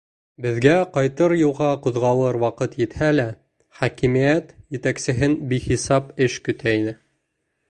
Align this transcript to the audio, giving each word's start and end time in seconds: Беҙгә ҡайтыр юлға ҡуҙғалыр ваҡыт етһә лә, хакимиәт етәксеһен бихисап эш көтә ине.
Беҙгә 0.43 0.71
ҡайтыр 0.95 1.35
юлға 1.39 1.67
ҡуҙғалыр 1.83 2.39
ваҡыт 2.45 2.77
етһә 2.85 3.11
лә, 3.19 3.27
хакимиәт 3.83 4.51
етәксеһен 4.79 5.37
бихисап 5.53 6.11
эш 6.29 6.41
көтә 6.51 6.77
ине. 6.83 6.97